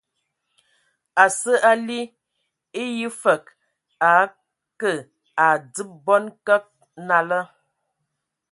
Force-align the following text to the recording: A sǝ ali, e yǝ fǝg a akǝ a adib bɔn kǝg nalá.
A 1.23 1.25
sǝ 1.39 1.51
ali, 1.71 1.99
e 2.81 2.83
yǝ 2.99 3.07
fǝg 3.21 3.43
a 4.09 4.09
akǝ 4.23 4.91
a 5.43 5.47
adib 5.53 5.89
bɔn 6.05 6.25
kǝg 6.45 6.63
nalá. 7.07 7.41